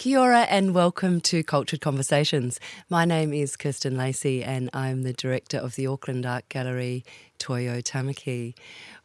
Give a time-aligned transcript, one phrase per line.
[0.00, 2.58] Kia ora and welcome to Cultured Conversations.
[2.88, 7.04] My name is Kirsten Lacy and I'm the director of the Auckland Art Gallery
[7.38, 8.54] Toi o Tamaki.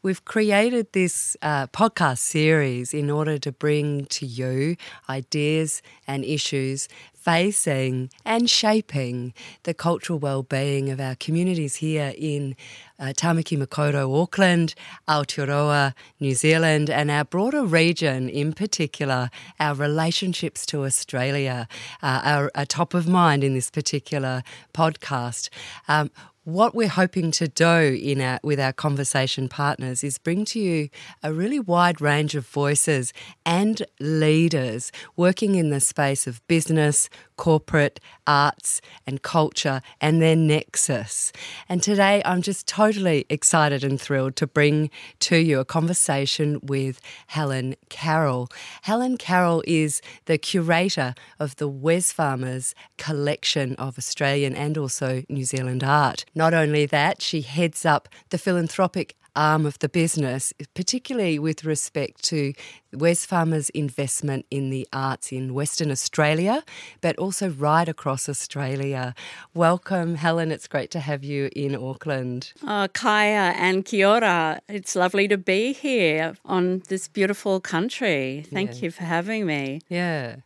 [0.04, 4.78] We've created this uh, podcast series in order to bring to you
[5.10, 6.88] ideas and issues
[7.26, 9.34] facing and shaping
[9.64, 12.56] the cultural well-being of our communities here in
[13.00, 14.76] uh, Tamaki Makaurau, Auckland,
[15.08, 21.68] Aotearoa, New Zealand, and our broader region, in particular, our relationships to Australia,
[22.04, 25.50] uh, are, are, top of mind in this particular podcast.
[25.88, 26.12] Um,
[26.46, 30.90] what we're hoping to do in our, with our conversation partners is bring to you
[31.24, 33.12] a really wide range of voices
[33.48, 41.34] and leaders working in the space of business, corporate, arts, and culture and their nexus.
[41.68, 44.92] And today I'm just totally excited and thrilled to bring
[45.22, 48.50] to you a conversation with Helen Carroll.
[48.84, 55.84] Helen Carroll is the curator of the Wesfarmers collection of Australian and also New Zealand
[55.84, 56.24] art.
[56.36, 62.24] Not only that, she heads up the philanthropic arm of the business, particularly with respect
[62.24, 62.54] to
[62.94, 66.64] Wesfarmers' investment in the arts in Western Australia,
[67.02, 69.14] but also right across Australia.
[69.54, 70.52] Welcome, Helen.
[70.52, 72.54] It's great to have you in Auckland.
[72.64, 74.62] Oh, Kaya and Kia ora.
[74.70, 78.46] It's lovely to be here on this beautiful country.
[78.52, 78.86] Thank yeah.
[78.86, 79.82] you for having me.
[79.90, 80.38] Yeah.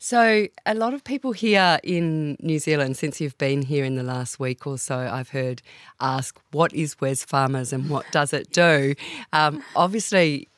[0.00, 4.04] So, a lot of people here in New Zealand, since you've been here in the
[4.04, 5.60] last week or so, I've heard
[6.00, 8.94] ask, What is Wesfarmers and what does it do?
[9.32, 10.48] Um, obviously,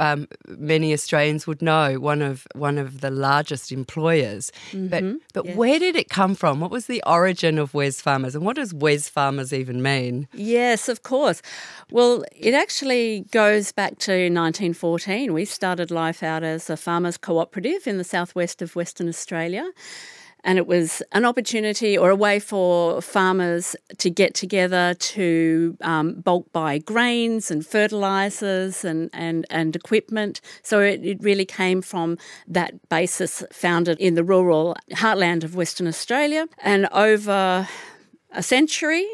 [0.00, 4.50] um, many Australians would know one of one of the largest employers.
[4.72, 4.88] Mm-hmm.
[4.88, 5.56] But but yes.
[5.56, 6.58] where did it come from?
[6.58, 10.26] What was the origin of Wesfarmers, and what does Wesfarmers even mean?
[10.32, 11.40] Yes, of course.
[11.92, 15.32] Well, it actually goes back to 1914.
[15.32, 19.70] We started life out as a farmers cooperative in the southwest of West Western Australia.
[20.44, 26.22] And it was an opportunity or a way for farmers to get together to um,
[26.22, 30.40] bulk buy grains and fertilizers and, and, and equipment.
[30.62, 32.16] So it, it really came from
[32.46, 36.46] that basis founded in the rural heartland of Western Australia.
[36.62, 37.68] And over
[38.32, 39.06] a century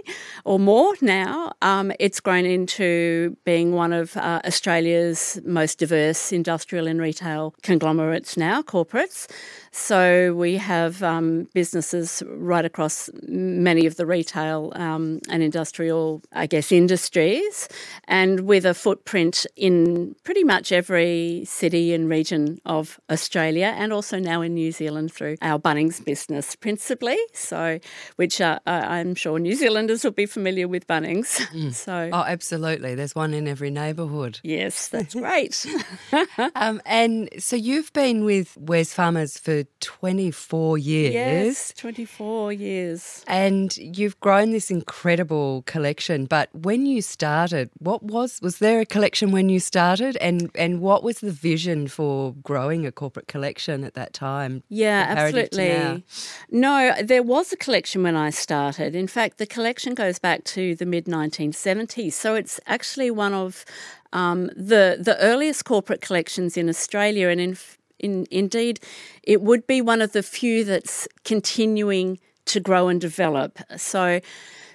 [0.44, 6.86] or more now, um, it's grown into being one of uh, Australia's most diverse industrial
[6.86, 9.28] and retail conglomerates now, corporates.
[9.70, 16.46] So we have um, businesses right across many of the retail um, and industrial, I
[16.46, 17.68] guess, industries,
[18.04, 24.20] and with a footprint in pretty much every city and region of Australia, and also
[24.20, 27.18] now in New Zealand through our Bunnings business principally.
[27.32, 27.80] So,
[28.14, 28.60] which uh,
[29.04, 31.38] I'm sure New Zealanders will be familiar with Bunnings.
[31.52, 31.74] Mm.
[31.84, 32.94] So, oh, absolutely.
[32.94, 34.40] There's one in every neighbourhood.
[34.42, 35.66] Yes, that's great.
[36.54, 41.14] um, and so you've been with Wesfarmers for 24 years.
[41.14, 43.24] Yes, 24 years.
[43.26, 46.24] And you've grown this incredible collection.
[46.24, 50.80] But when you started, what was was there a collection when you started and and
[50.80, 54.62] what was the vision for growing a corporate collection at that time?
[54.68, 56.04] Yeah, absolutely.
[56.50, 58.93] No, there was a collection when I started.
[58.94, 62.12] In fact, the collection goes back to the mid 1970s.
[62.12, 63.64] So it's actually one of
[64.12, 67.56] um, the the earliest corporate collections in Australia, and in
[67.98, 68.80] in, indeed,
[69.22, 73.58] it would be one of the few that's continuing to grow and develop.
[73.76, 74.20] So,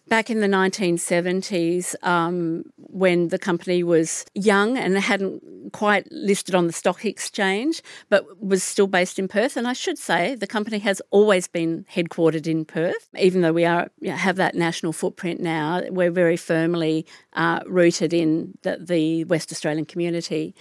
[0.09, 6.67] back in the 1970s, um, when the company was young and hadn't quite listed on
[6.67, 9.55] the stock exchange, but was still based in Perth.
[9.55, 13.65] And I should say the company has always been headquartered in Perth, even though we
[13.65, 15.83] are have that national footprint now.
[15.89, 20.55] We're very firmly uh, rooted in the, the West Australian community.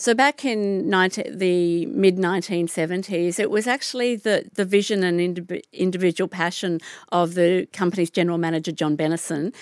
[0.00, 5.20] So back in 19, the mid 1970s, it was actually the, the vision and
[5.74, 6.80] individual passion
[7.12, 9.52] of the company's general manager, John Bennison,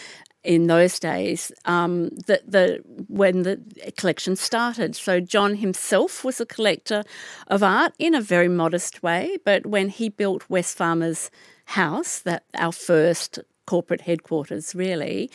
[0.44, 3.60] in those days um, the, the, when the
[3.96, 4.94] collection started.
[4.94, 7.02] So John himself was a collector
[7.48, 11.30] of art in a very modest way, but when he built Wesfarmers
[11.64, 15.32] House, that our first corporate headquarters, really,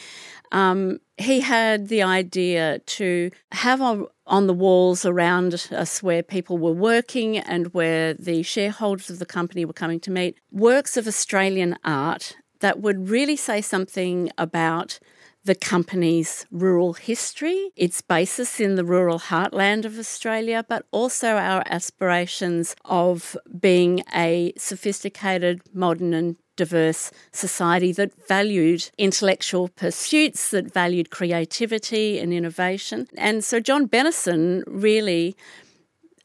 [0.54, 6.58] um, he had the idea to have on, on the walls around us where people
[6.58, 11.08] were working and where the shareholders of the company were coming to meet works of
[11.08, 15.00] Australian art that would really say something about
[15.46, 21.64] the company's rural history, its basis in the rural heartland of Australia, but also our
[21.66, 31.10] aspirations of being a sophisticated, modern, and diverse society that valued intellectual pursuits, that valued
[31.10, 33.08] creativity and innovation.
[33.18, 35.36] And so John Bennison really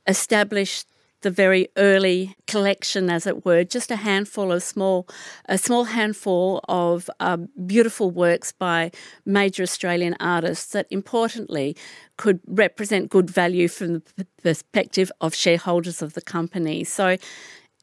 [0.06, 0.87] established
[1.22, 5.08] the very early collection, as it were, just a handful of small,
[5.46, 7.36] a small handful of uh,
[7.66, 8.90] beautiful works by
[9.26, 11.76] major Australian artists that, importantly,
[12.16, 16.84] could represent good value from the perspective of shareholders of the company.
[16.84, 17.16] So,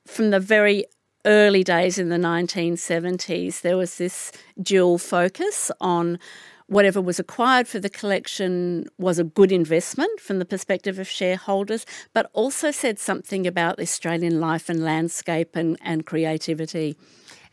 [0.06, 0.86] from the very
[1.26, 6.20] early days in the 1970s, there was this dual focus on
[6.68, 11.86] whatever was acquired for the collection was a good investment from the perspective of shareholders,
[12.14, 16.96] but also said something about Australian life and landscape and, and creativity.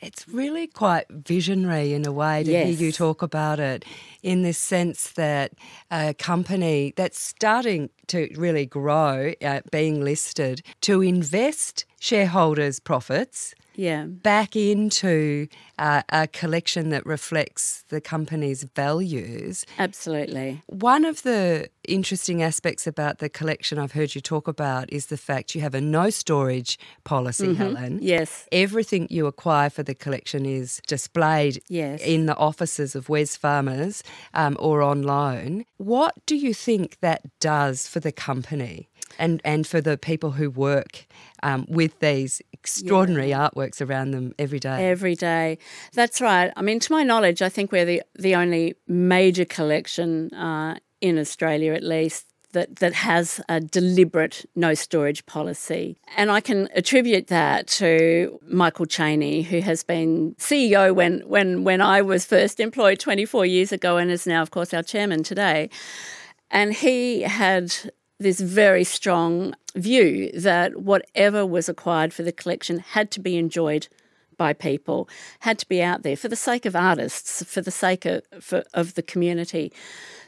[0.00, 2.66] It's really quite visionary in a way to yes.
[2.66, 3.84] hear you talk about it,
[4.22, 5.52] in the sense that
[5.92, 14.04] a company that's starting to really grow, uh, being listed, to invest shareholders' profits yeah.
[14.06, 15.46] back into
[15.78, 19.64] uh, a collection that reflects the company's values.
[19.78, 20.62] Absolutely.
[20.66, 25.16] One of the interesting aspects about the collection I've heard you talk about is the
[25.16, 27.62] fact you have a no storage policy, mm-hmm.
[27.62, 27.98] Helen.
[28.02, 28.48] Yes.
[28.50, 32.02] Everything you acquire for the collection is displayed yes.
[32.02, 34.02] in the offices of Wesfarmers
[34.34, 35.64] um, or on loan.
[35.76, 38.88] What do you think that does for the company?
[39.18, 41.06] And and for the people who work
[41.42, 43.48] um, with these extraordinary yeah.
[43.48, 44.88] artworks around them every day.
[44.88, 45.58] Every day,
[45.92, 46.52] that's right.
[46.56, 51.18] I mean, to my knowledge, I think we're the the only major collection uh, in
[51.18, 52.26] Australia, at least.
[52.52, 55.96] That, that has a deliberate no storage policy.
[56.18, 61.80] And I can attribute that to Michael Chaney, who has been CEO when, when, when
[61.80, 65.70] I was first employed 24 years ago and is now, of course, our chairman today.
[66.50, 67.74] And he had
[68.22, 73.88] this very strong view that whatever was acquired for the collection had to be enjoyed
[74.36, 75.08] by people,
[75.40, 78.64] had to be out there for the sake of artists, for the sake of, for,
[78.74, 79.72] of the community.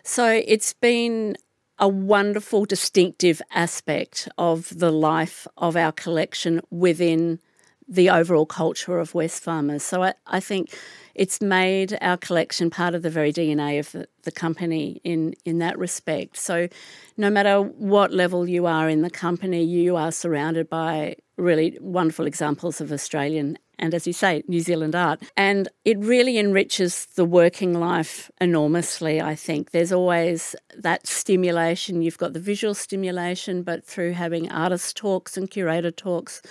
[0.03, 1.37] So it's been
[1.79, 7.41] a wonderful, distinctive aspect of the life of our collection within
[7.89, 9.83] the overall culture of Wesfarmers.
[9.83, 10.75] So I, I think
[11.15, 15.59] it's made our collection part of the very DNA of the, the, company in, in
[15.59, 16.37] that respect.
[16.37, 16.69] So,
[17.17, 22.27] no matter what level you are in the company, you are surrounded by really wonderful
[22.27, 25.23] examples of Australian and, as you say, New Zealand art.
[25.37, 29.71] And it really enriches the working life enormously, I think.
[29.71, 32.03] There's always that stimulation.
[32.03, 36.43] You've got the visual stimulation, but through having artist talks and curator talks.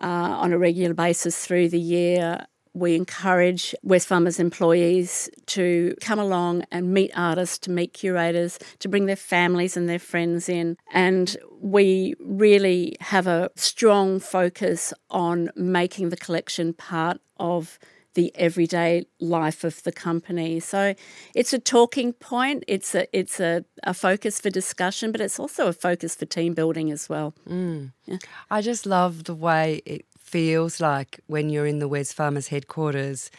[0.00, 6.64] Uh, on a regular basis through the year, we encourage Wesfarmers employees to come along
[6.70, 10.76] and meet artists, to meet curators, to bring their families and their friends in.
[10.92, 17.78] And we really have a strong focus on making the collection part of
[18.18, 20.58] the everyday life of the company.
[20.58, 20.96] So
[21.36, 25.68] it's a talking point, it's a it's a, a focus for discussion, but it's also
[25.68, 27.32] a focus for team building as well.
[27.48, 27.92] Mm.
[28.06, 28.16] Yeah.
[28.50, 33.30] I just love the way it feels like when you're in the Wesfarmers headquarters,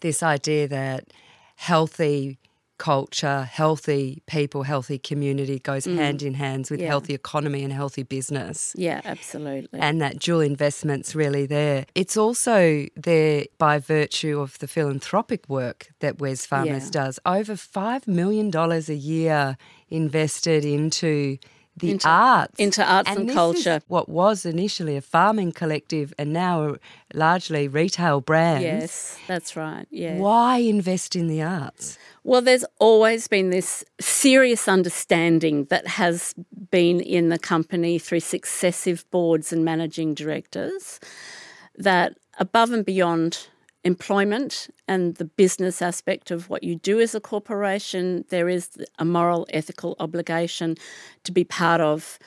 [0.00, 1.04] this idea that
[1.56, 2.38] healthy
[2.78, 5.96] culture, healthy people, healthy community goes mm.
[5.96, 6.88] hand in hand with yeah.
[6.88, 8.74] healthy economy and healthy business.
[8.76, 9.80] Yeah, absolutely.
[9.80, 11.86] And that dual investment's really there.
[11.94, 17.02] It's also there by virtue of the philanthropic work that Wesfarmers yeah.
[17.02, 17.20] does.
[17.26, 19.56] Over $5 million a year
[19.90, 21.38] invested into
[21.80, 22.54] the into, arts.
[22.58, 23.80] Into arts and, and culture.
[23.88, 26.76] what was initially a farming collective and now
[27.14, 28.62] largely retail brand.
[28.62, 29.86] Yes, that's right.
[29.90, 30.18] Yeah.
[30.18, 31.98] Why invest in the arts?
[32.24, 36.34] Well, there's always been this serious understanding that has
[36.70, 41.00] been in the company through successive boards and managing directors
[41.76, 43.48] that above and beyond
[43.84, 49.04] employment and the business aspect of what you do as a corporation, there is a
[49.04, 50.76] moral, ethical obligation
[51.24, 52.18] to be part of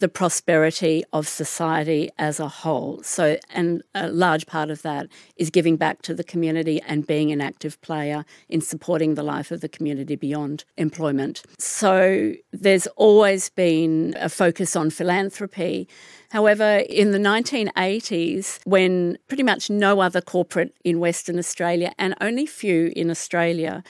[0.00, 3.00] the prosperity of society as a whole.
[3.02, 7.30] So, and a large part of that is giving back to the community and being
[7.30, 11.42] an active player in supporting the life of the community beyond employment.
[11.58, 15.88] So, there's always been a focus on philanthropy.
[16.30, 22.46] However, in the 1980s, when pretty much no other corporate in Western Australia and only
[22.46, 23.82] few in Australia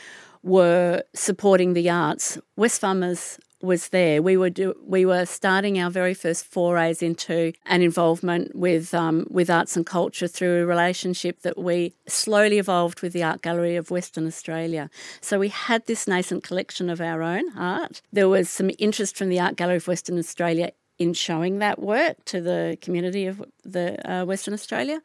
[0.43, 4.23] were supporting the arts, Wesfarmers was there.
[4.23, 9.27] We were do, we were starting our very first forays into an involvement with um,
[9.31, 13.77] with arts and culture through a relationship that we slowly evolved with the Art Gallery
[13.77, 14.91] of Western Australia.
[15.21, 18.03] So we had this nascent collection of our own art.
[18.13, 22.25] There was some interest from the Art Gallery of Western Australia in showing that work
[22.27, 25.01] to the community of the uh, Western Australia.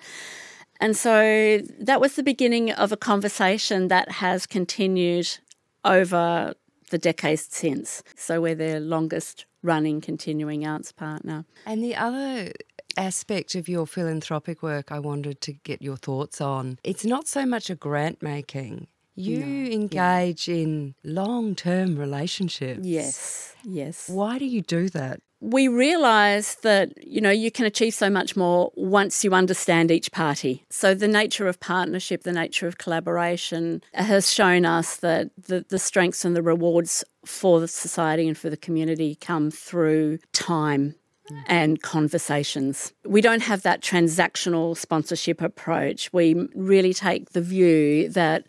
[0.81, 5.37] And so that was the beginning of a conversation that has continued
[5.85, 6.53] over
[6.89, 8.03] the decades since.
[8.15, 11.45] So we're their longest running continuing arts partner.
[11.65, 12.51] And the other
[12.97, 16.79] aspect of your philanthropic work I wanted to get your thoughts on.
[16.83, 18.87] It's not so much a grant making.
[19.17, 20.55] You no, engage yeah.
[20.55, 22.81] in long term relationships.
[22.83, 24.09] Yes, yes.
[24.09, 25.21] Why do you do that?
[25.41, 30.11] We realize that you know you can achieve so much more once you understand each
[30.11, 35.65] party so the nature of partnership the nature of collaboration has shown us that the,
[35.69, 40.95] the strengths and the rewards for the society and for the community come through time
[41.47, 42.93] and conversations.
[43.05, 46.11] We don't have that transactional sponsorship approach.
[46.13, 48.45] We really take the view that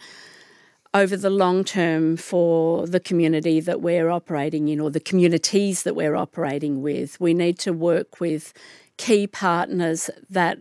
[0.97, 5.95] over the long term for the community that we're operating in or the communities that
[5.95, 7.21] we're operating with.
[7.21, 8.55] We need to work with
[8.97, 10.59] key partners that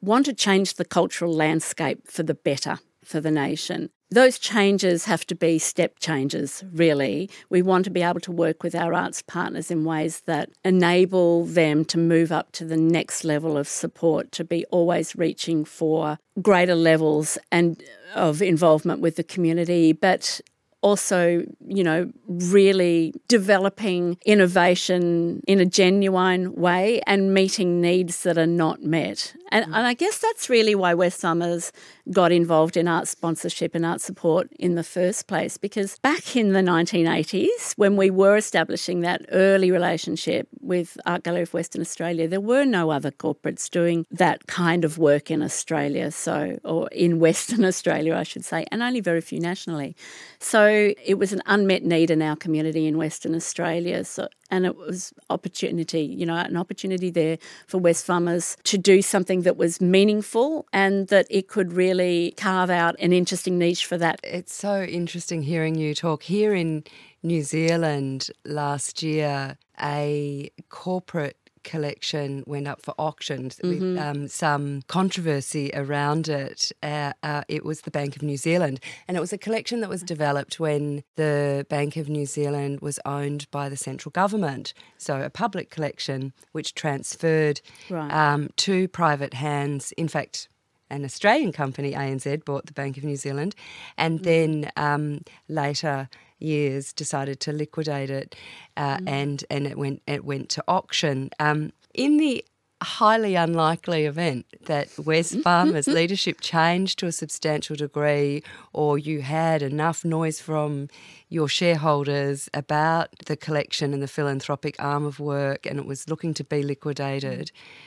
[0.00, 5.26] want to change the cultural landscape for the better for the nation those changes have
[5.26, 7.28] to be step changes, really.
[7.50, 11.44] We want to be able to work with our arts partners in ways that enable
[11.44, 16.18] them to move up to the next level of support, to be always reaching for
[16.40, 17.82] greater levels and
[18.14, 20.40] of involvement with the community, but
[20.82, 28.46] also, you know, really developing innovation in a genuine way and meeting needs that are
[28.46, 29.34] not met.
[29.50, 29.76] And, mm.
[29.76, 31.72] and I guess that's really why Wesfarmers
[32.12, 35.56] got involved in art sponsorship and art support in the first place.
[35.56, 41.42] Because back in the 1980s, when we were establishing that early relationship with Art Gallery
[41.42, 46.10] of Western Australia, there were no other corporates doing that kind of work in Australia,
[46.10, 49.96] so or in Western Australia, I should say, and only very few nationally.
[50.38, 54.04] So it was an unmet need in our community in Western Australia.
[54.04, 59.42] So and it was opportunity, you know, an opportunity there for Wesfarmers to do something
[59.42, 64.20] that was meaningful and that it could really carve out an interesting niche for that.
[64.22, 66.84] It's so interesting hearing you talk here in
[67.22, 69.58] New Zealand last year.
[69.80, 73.68] A corporate collection went up for auction mm-hmm.
[73.68, 76.72] with um, some controversy around it.
[76.82, 79.90] Uh, uh, it was the Bank of New Zealand, and it was a collection that
[79.90, 84.72] was developed when the Bank of New Zealand was owned by the central government.
[84.96, 88.12] So a public collection which transferred right.
[88.12, 89.92] um, to private hands.
[89.98, 90.48] In fact,
[90.88, 93.54] an Australian company, ANZ, bought the Bank of New Zealand,
[93.98, 94.22] and mm.
[94.22, 96.08] then um, later
[96.38, 98.34] years decided to liquidate it,
[98.76, 99.08] uh, mm.
[99.08, 101.30] and and it went it went to auction.
[101.38, 102.44] Um, in the
[102.82, 110.04] highly unlikely event that Wesfarmers leadership changed to a substantial degree, or you had enough
[110.04, 110.88] noise from
[111.28, 116.34] your shareholders about the collection and the philanthropic arm of work, and it was looking
[116.34, 117.50] to be liquidated.
[117.54, 117.86] Mm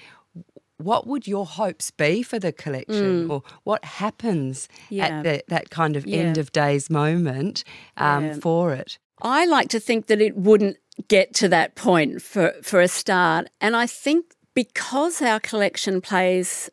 [0.79, 3.29] what would your hopes be for the collection mm.
[3.29, 5.07] or what happens yeah.
[5.07, 6.19] at the, that kind of yeah.
[6.19, 7.63] end of days moment
[7.97, 8.33] um, yeah.
[8.35, 8.97] for it?
[9.21, 13.49] I like to think that it wouldn't get to that point for, for a start.
[13.59, 16.69] And I think because our collection plays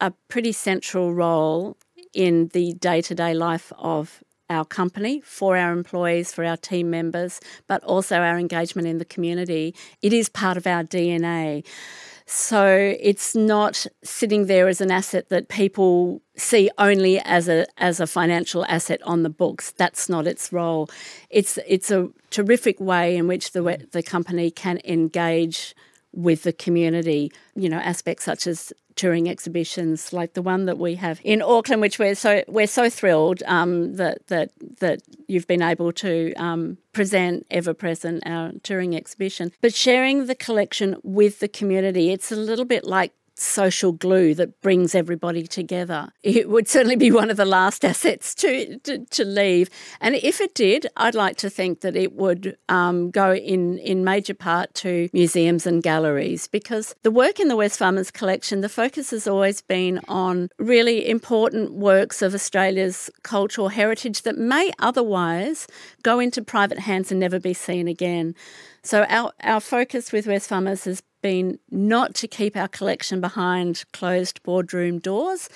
[0.00, 1.76] a pretty central role
[2.12, 6.90] in the day to day life of our company, for our employees, for our team
[6.90, 11.64] members, but also our engagement in the community, it is part of our DNA.
[12.30, 18.00] So it's not sitting there as an asset that people see only as a as
[18.00, 19.70] a financial asset on the books.
[19.70, 20.90] That's not its role.
[21.30, 25.74] It's it's a terrific way in which the the company can engage
[26.12, 27.32] with the community.
[27.56, 31.80] You know, aspects such as touring exhibitions like the one that we have in Auckland,
[31.80, 34.50] which we're so we're so thrilled um, that that
[34.80, 39.52] that you've been able to um, present ever present our touring exhibition.
[39.60, 44.60] But sharing the collection with the community, it's a little bit like social glue that
[44.60, 46.08] brings everybody together.
[46.38, 49.70] It would certainly be one of the last assets to, to, to leave.
[50.00, 54.04] And if it did, I'd like to think that it would um, go in, in
[54.04, 59.10] major part to museums and galleries because the work in the Wesfarmers collection, the focus
[59.10, 65.66] has always been on really important works of Australia's cultural heritage that may otherwise
[66.02, 68.34] go into private hands and never be seen again.
[68.88, 74.42] So our, our focus with Wesfarmers has been not to keep our collection behind closed
[74.44, 75.50] boardroom doors,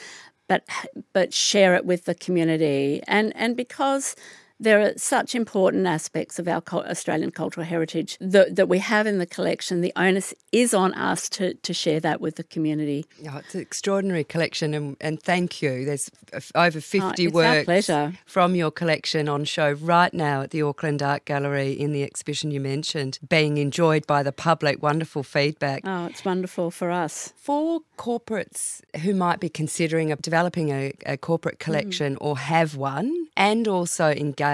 [0.48, 0.68] but
[1.14, 3.00] but share it with the community.
[3.06, 4.16] And and because
[4.62, 9.18] there are such important aspects of our Australian cultural heritage that, that we have in
[9.18, 9.80] the collection.
[9.80, 13.04] The onus is on us to, to share that with the community.
[13.28, 15.84] Oh, it's an extraordinary collection, and, and thank you.
[15.84, 16.10] There's
[16.54, 17.90] over 50 oh, works
[18.24, 22.52] from your collection on show right now at the Auckland Art Gallery in the exhibition
[22.52, 24.80] you mentioned, being enjoyed by the public.
[24.82, 25.82] Wonderful feedback.
[25.84, 27.32] Oh, it's wonderful for us.
[27.36, 32.18] For corporates who might be considering developing a, a corporate collection mm.
[32.20, 34.51] or have one, and also engage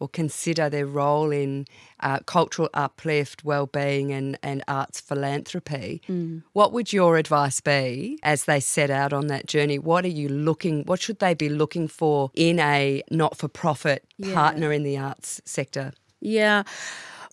[0.00, 1.66] or consider their role in
[2.00, 6.00] uh, cultural uplift, well-being, and and arts philanthropy.
[6.08, 6.42] Mm.
[6.52, 9.78] What would your advice be as they set out on that journey?
[9.78, 10.84] What are you looking?
[10.84, 14.34] What should they be looking for in a not-for-profit yeah.
[14.34, 15.92] partner in the arts sector?
[16.20, 16.62] Yeah.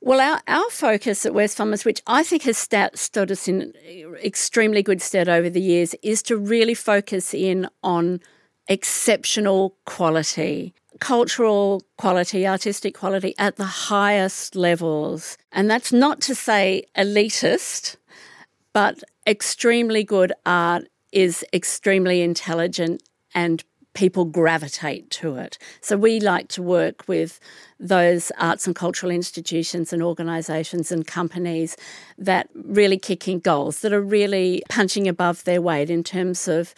[0.04, 3.74] Well, our, our focus at Wesfarmers, which I think has stat, stood us in
[4.24, 8.20] extremely good stead over the years, is to really focus in on
[8.68, 15.38] exceptional quality, cultural quality, artistic quality at the highest levels.
[15.52, 17.98] And that's not to say elitist,
[18.72, 23.04] but extremely good art is extremely intelligent
[23.34, 25.58] and people gravitate to it.
[25.82, 27.40] So we like to work with
[27.80, 31.76] those arts and cultural institutions and organisations and companies
[32.18, 36.74] that really kicking goals, that are really punching above their weight in terms of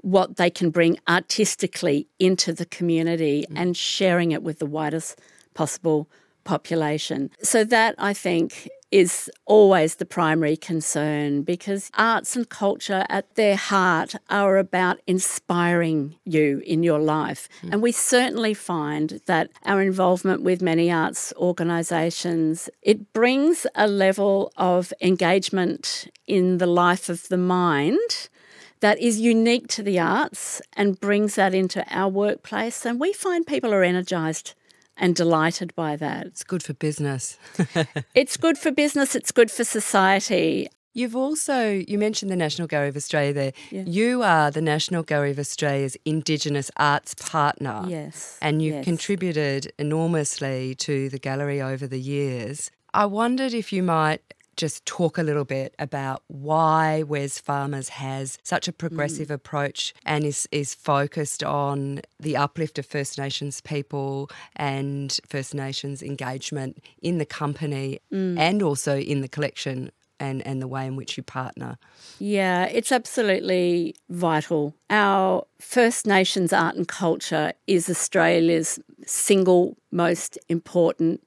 [0.00, 3.60] what they can bring artistically into the community mm.
[3.60, 5.20] and sharing it with the widest
[5.54, 6.08] possible
[6.44, 7.30] population.
[7.42, 13.56] So that I think is always the primary concern because arts and culture at their
[13.56, 17.48] heart are about inspiring you in your life.
[17.62, 17.72] Mm.
[17.72, 24.52] And we certainly find that our involvement with many arts organisations, it brings a level
[24.56, 28.30] of engagement in the life of the mind
[28.80, 32.84] that is unique to the arts and brings that into our workplace.
[32.84, 34.54] And we find people are energised
[34.96, 36.26] and delighted by that.
[36.26, 37.38] It's good for business.
[38.14, 40.68] it's good for business, it's good for society.
[40.94, 43.52] You've also you mentioned the National Gallery of Australia there.
[43.70, 43.84] Yeah.
[43.86, 47.84] You are the National Gallery of Australia's Indigenous arts partner.
[47.86, 48.36] Yes.
[48.42, 48.84] And you've yes.
[48.84, 52.72] contributed enormously to the gallery over the years.
[52.92, 54.22] I wondered if you might
[54.58, 59.34] just talk a little bit about why Wesfarmers has such a progressive mm.
[59.34, 66.02] approach and is, is focused on the uplift of First Nations people and First Nations
[66.02, 68.36] engagement in the company mm.
[68.36, 71.78] and also in the collection and, and the way in which you partner.
[72.18, 74.74] Yeah, it's absolutely vital.
[74.90, 81.22] Our First Nations art and culture is Australia's single most important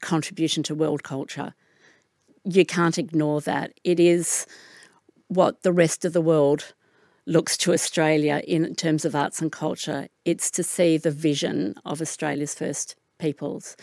[0.00, 1.52] contribution to world culture
[2.46, 3.72] you can't ignore that.
[3.82, 4.46] It is
[5.28, 6.72] what the rest of the world
[7.26, 10.06] looks to Australia in terms of arts and culture.
[10.24, 13.76] It's to see the vision of Australia's first peoples.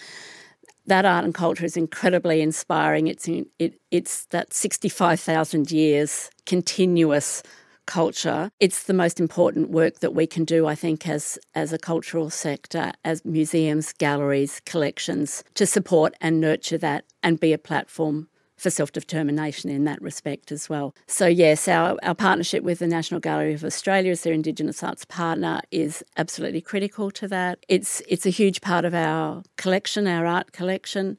[0.85, 3.07] That art and culture is incredibly inspiring.
[3.07, 7.43] It's in, it, it's that sixty five thousand years continuous
[7.85, 8.49] culture.
[8.61, 12.29] It's the most important work that we can do, I think, as as a cultural
[12.29, 18.29] sector, as museums, galleries, collections, to support and nurture that and be a platform
[18.63, 20.95] for self determination in that respect as well.
[21.05, 25.05] So, yes, our, our partnership with the National Gallery of Australia as their Indigenous arts
[25.05, 27.59] partner is absolutely critical to that.
[27.67, 31.17] It's, it's a huge part of our collection, our art collection.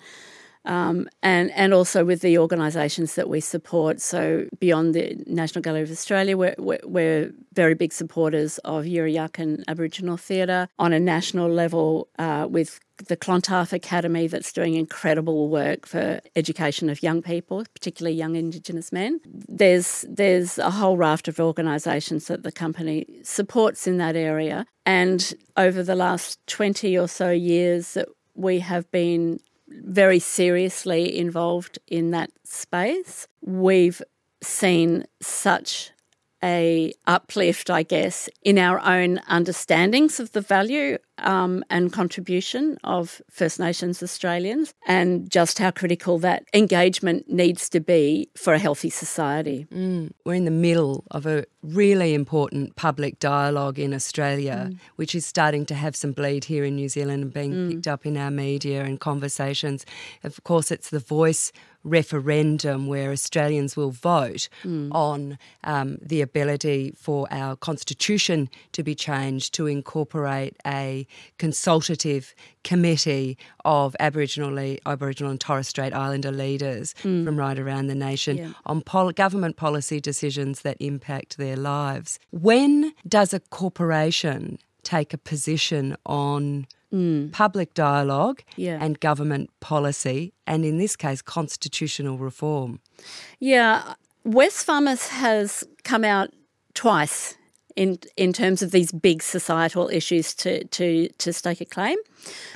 [0.64, 4.00] Um, and and also with the organisations that we support.
[4.00, 9.62] So beyond the National Gallery of Australia, we're, we're, very big supporters of Yirra Yaakin
[9.68, 15.87] Aboriginal Theatre on a national level uh, with the Clontarf Academy that's doing incredible work
[15.87, 19.20] for education of young people, particularly young Indigenous men.
[19.24, 25.35] There's there's a whole raft of organisations that the company supports in that area, and
[25.57, 29.40] over the last twenty or so years, that we have been
[29.82, 33.26] very seriously involved in that space.
[33.40, 34.02] We've
[34.42, 35.90] seen such
[36.44, 43.22] a uplift, I guess, in our own understandings of the value um, and contribution of
[43.30, 48.90] First Nations Australians, and just how critical that engagement needs to be for a healthy
[48.90, 49.66] society.
[49.72, 50.11] Mm.
[50.26, 54.78] We're in the middle of a really important public dialogue in Australia, mm.
[54.96, 57.70] which is starting to have some bleed here in New Zealand and being mm.
[57.70, 59.87] picked up in our media and conversations.
[60.24, 61.52] Of course, it's the voice
[61.85, 64.92] referendum where Australians will vote mm.
[64.92, 71.07] on um, the ability for our constitution to be changed to incorporate a
[71.38, 77.25] consultative committee of Aboriginal, Aboriginal and Torres Strait Islander leaders mm.
[77.25, 78.53] from right around the nation yeah.
[78.66, 82.18] on pol- government policy decisions that impact their lives.
[82.31, 87.33] When does a corporation take a position on mm.
[87.33, 88.78] public dialogue yeah.
[88.80, 92.80] and government policy, and in this case, constitutional reform.
[93.40, 93.94] Yeah,
[94.26, 96.30] Wesfarmers has come out
[96.74, 97.37] twice
[97.76, 101.98] in in terms of these big societal issues to to to stake a claim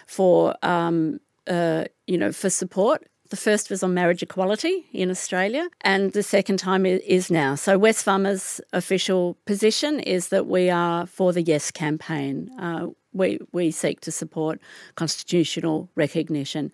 [0.07, 3.05] for um, uh, you know for support.
[3.31, 7.57] The first was on marriage equality in Australia, and the second time is now.
[7.57, 12.49] So, Wesfarmers' official position is that we are for the Yes campaign.
[12.59, 14.61] Uh, we, we seek to support
[14.95, 16.73] constitutional recognition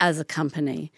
[0.00, 0.90] as a company,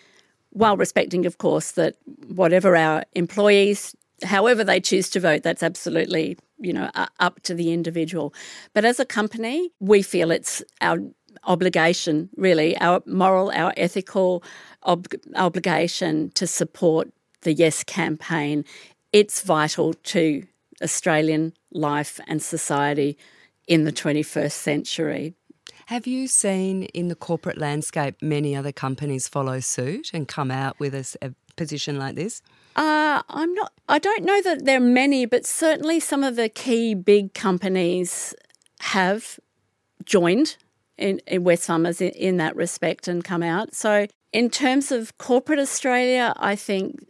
[0.50, 1.96] while respecting, of course, that
[2.28, 7.72] whatever our employees, however they choose to vote, that's absolutely you know up to the
[7.72, 8.32] individual.
[8.72, 10.98] But as a company, we feel it's our
[11.44, 14.42] obligation, really, our moral, our ethical
[14.86, 17.10] ob- obligation to support
[17.42, 18.64] the Yes campaign.
[19.12, 20.46] It's vital to
[20.82, 23.18] Australian life and society
[23.66, 25.34] in the 21st century.
[25.86, 30.78] Have you seen in the corporate landscape many other companies follow suit and come out
[30.80, 32.40] with a, a position like this?
[32.76, 33.72] Uh, I'm not.
[33.88, 38.34] I don't know that there are many, but certainly some of the key big companies
[38.80, 39.38] have
[40.04, 40.56] joined
[40.98, 43.74] in, in Wesfarmers in, in that respect and come out.
[43.74, 47.06] So, in terms of corporate Australia, I think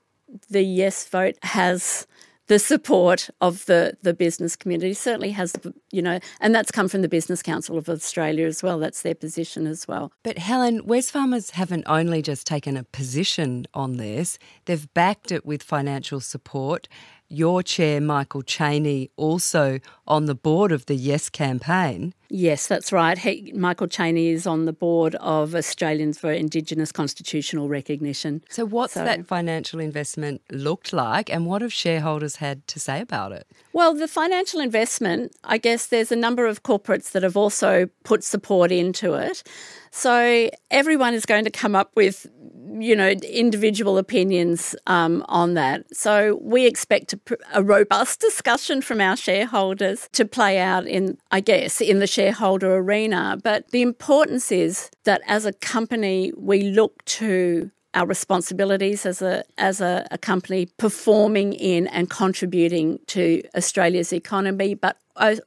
[0.51, 2.07] the yes vote has
[2.47, 5.55] the support of the, the business community certainly has,
[5.91, 8.79] you know, and that's come from the Business Council of Australia as well.
[8.79, 10.13] That's their position as well.
[10.23, 15.63] But Helen, Wesfarmers haven't only just taken a position on this, they've backed it with
[15.63, 16.89] financial support
[17.29, 22.15] your chair, Michael Chaney, also on the board of the Yes campaign.
[22.29, 23.19] Yes, that's right.
[23.19, 28.43] He, Michael Chaney is on the board of Australians for Indigenous Constitutional Recognition.
[28.49, 33.01] So, what's so, that financial investment looked like, and what have shareholders had to say
[33.01, 33.47] about it?
[33.73, 38.25] Well, the financial investment, I guess there's a number of corporates that have also put
[38.25, 39.43] support into it.
[39.91, 42.27] So, everyone is going to come up with
[42.79, 45.85] you know, individual opinions um, on that.
[45.95, 47.21] So we expect a,
[47.53, 52.77] a, robust discussion from our shareholders to play out in, I guess, in the shareholder
[52.77, 53.39] arena.
[53.43, 59.45] But the importance is that as a company, we look to our responsibilities as a
[59.57, 64.97] as a, a, company performing in and contributing to Australia's economy, but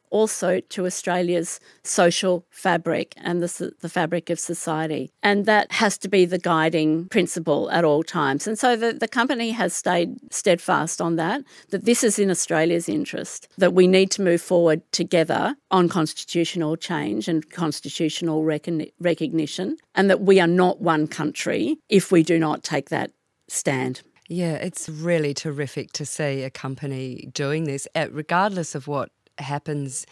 [0.09, 5.11] also to Australia's social fabric and the, the fabric of society.
[5.23, 8.47] And that has to be the guiding principle at all times.
[8.47, 12.87] And so the, the company has stayed steadfast on that, that this is in Australia's
[12.87, 19.77] interest, that we need to move forward together on constitutional change and constitutional recon- recognition,
[19.95, 23.11] and that we are not one country if we do not take that
[23.47, 24.01] stand.
[24.29, 30.05] Yeah, it's really terrific to see a company doing this, regardless of what happens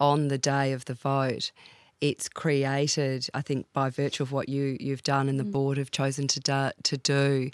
[0.00, 1.52] on the day of the vote,
[2.00, 5.52] it's created, I think, by virtue of what you you've done and the mm.
[5.52, 7.50] board have chosen to do, to do.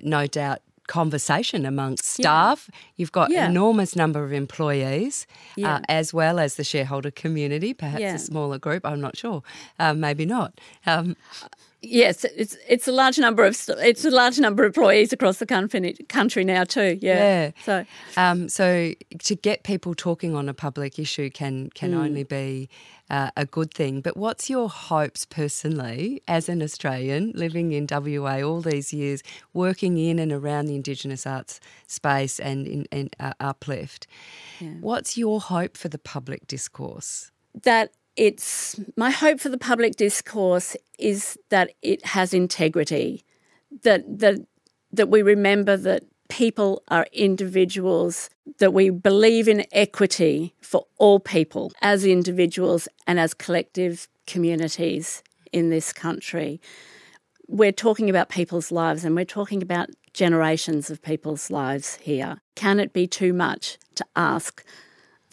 [0.00, 2.68] No doubt, conversation amongst staff.
[2.70, 2.78] Yeah.
[2.96, 3.46] You've got yeah.
[3.46, 5.74] enormous number of employees, uh, yeah.
[5.76, 7.74] uh, as well as the shareholder community.
[7.74, 8.84] Perhaps a smaller group.
[8.84, 9.42] I'm not sure.
[9.78, 10.60] Uh, maybe not.
[10.86, 11.16] Um,
[11.84, 15.46] Yes, it's it's a large number of it's a large number of employees across the
[15.46, 16.98] country country now too.
[17.00, 17.16] Yeah.
[17.16, 17.50] yeah.
[17.64, 17.84] So,
[18.16, 21.98] um, so to get people talking on a public issue can can mm.
[21.98, 22.68] only be
[23.10, 24.00] uh, a good thing.
[24.00, 29.98] But what's your hopes personally as an Australian living in WA all these years, working
[29.98, 34.06] in and around the Indigenous arts space and in, in uh, uplift?
[34.60, 34.70] Yeah.
[34.80, 37.30] What's your hope for the public discourse?
[37.62, 43.24] That it's my hope for the public discourse is that it has integrity,
[43.82, 44.40] that that
[44.92, 51.72] that we remember that people are individuals, that we believe in equity for all people
[51.82, 55.22] as individuals and as collective communities
[55.52, 56.60] in this country.
[57.46, 62.40] We're talking about people's lives and we're talking about generations of people's lives here.
[62.54, 64.64] Can it be too much to ask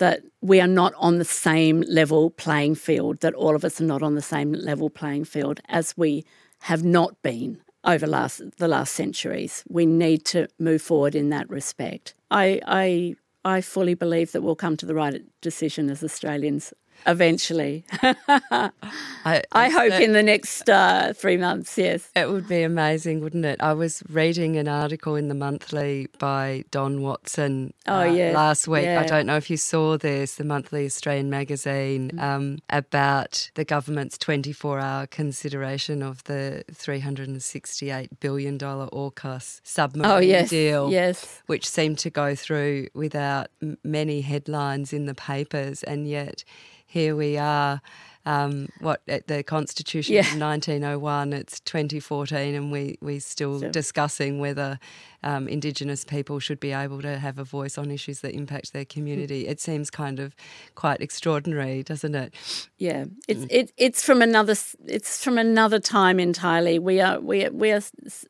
[0.02, 3.86] that we are not on the same level playing field, that all of us are
[3.86, 6.26] not on the same level playing field as we
[6.62, 9.64] have not been over last the last centuries.
[9.70, 12.16] We need to move forward in that respect.
[12.32, 16.74] I I I fully believe that we'll come to the right decision as Australians
[17.06, 17.84] eventually.
[18.02, 22.10] I, I, hope in the next uh, three months, yes.
[22.16, 23.62] It would be amazing, wouldn't it?
[23.62, 28.36] I was reading an article in the monthly by Don Watson oh, uh, yes.
[28.36, 28.86] last week.
[28.86, 29.02] Yeah.
[29.02, 32.22] I don't know if you saw this, the monthly Australian magazine, mm.
[32.22, 40.50] um, about the government's 24 hour consideration of the $368 billion AUKUS submarine oh, yes.
[40.50, 41.42] deal, yes.
[41.48, 43.48] which seemed to go through without
[43.84, 45.84] many headlines in the papers.
[45.84, 46.44] And yet,
[46.92, 47.82] here we are.
[48.24, 50.22] Um, what at the Constitution yeah.
[50.22, 51.34] of 1901?
[51.34, 53.72] It's 2014, and we we still sure.
[53.72, 54.78] discussing whether
[55.24, 58.86] um, Indigenous people should be able to have a voice on issues that impact their
[58.86, 59.48] community.
[59.48, 60.36] It seems kind of
[60.76, 62.36] quite extraordinary, doesn't it?
[62.78, 63.48] Yeah, it's mm.
[63.50, 66.78] it, it's from another it's from another time entirely.
[66.78, 67.82] We are we are, we are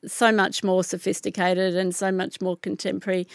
[0.06, 3.26] so much more sophisticated and so much more contemporary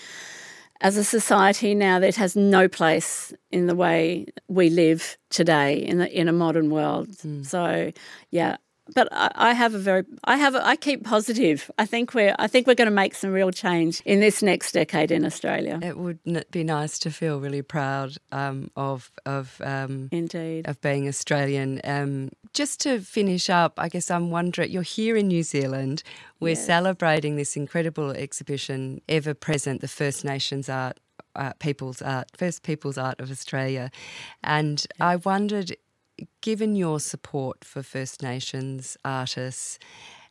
[0.82, 5.98] as a society now that has no place in the way we live today in
[5.98, 7.10] the in a modern world.
[7.10, 7.46] Mm.
[7.46, 7.92] So
[8.32, 8.58] yeah,
[8.96, 11.70] but I, I, have a very I have a, I keep positive.
[11.78, 14.72] I think we're I think we're going to make some real change in this next
[14.74, 15.80] decade in Australia.
[15.82, 16.20] It would
[16.52, 21.82] be nice to feel really proud um, of of um, indeed of being Australian.
[21.84, 26.04] Um, just to finish up, I guess I'm wondering you're here in New Zealand.
[26.40, 26.66] We're yes.
[26.66, 30.98] celebrating this incredible exhibition, ever present, the First Nations art
[31.38, 33.92] uh, people's art, First People's Art of Australia.
[34.44, 35.76] And I wondered
[36.42, 39.80] given your support for First Nations artists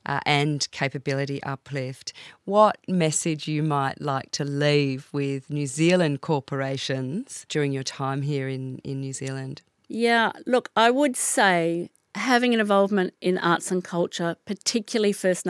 [0.06, 2.12] uh, and capability uplift,
[2.44, 8.48] what message you might like to leave with New Zealand corporations during your time here
[8.48, 9.62] in, in New Zealand?
[9.88, 15.46] Yeah, look, I would say having an involvement in arts and culture, particularly First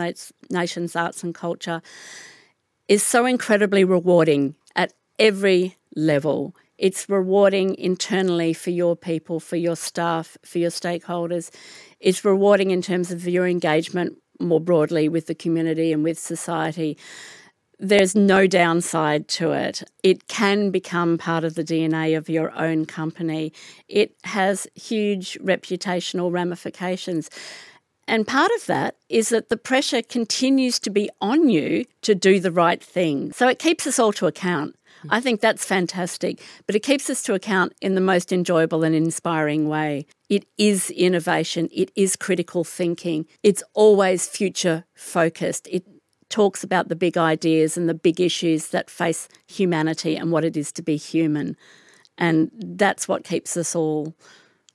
[0.49, 1.81] Nations arts and culture,
[2.87, 6.55] is so incredibly rewarding at every level.
[6.77, 11.49] It's rewarding internally for your people, for your staff, for your stakeholders.
[11.99, 16.97] It's rewarding in terms of your engagement more broadly with the community and with society.
[17.79, 19.83] There's no downside to it.
[20.03, 23.53] It can become part of the DNA of your own company.
[23.87, 27.29] It has huge reputational ramifications.
[28.07, 32.39] And part of that is that the pressure continues to be on you to do
[32.39, 33.33] the right thing.
[33.33, 34.76] So it keeps us all to account.
[35.09, 38.95] I think that's fantastic, but it keeps us to account in the most enjoyable and
[38.95, 40.05] inspiring way.
[40.29, 45.67] It is innovation, it is critical thinking, it's always future focused.
[45.71, 45.83] It
[46.29, 50.57] talks about the big ideas and the big issues that face humanity and what it
[50.57, 51.55] is to be human.
[52.17, 54.15] And that's what keeps us all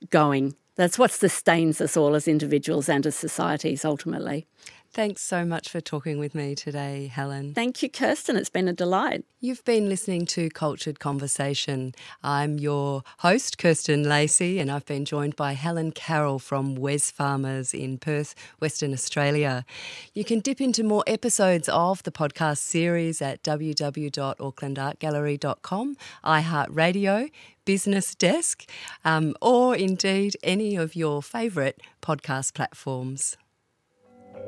[0.09, 0.55] going.
[0.75, 4.47] That's what sustains us all as individuals and as societies ultimately.
[4.93, 7.55] Thanks so much for talking with me today, Helen.
[7.55, 8.35] Thank you, Kirsten.
[8.35, 9.25] It's been a delight.
[9.39, 11.95] You've been listening to Cultured Conversation.
[12.23, 17.97] I'm your host, Kirsten Lacy, and I've been joined by Helen Carroll from Wesfarmers in
[17.97, 19.65] Perth, Western Australia.
[20.13, 27.31] You can dip into more episodes of the podcast series at www.aucklandartgallery.com, iHeartRadio,
[27.65, 28.69] Business Desk,
[29.03, 33.37] um, or indeed any of your favourite podcast platforms.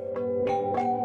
[0.04, 1.05] Thank